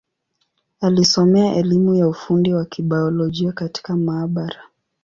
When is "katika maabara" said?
3.51-4.61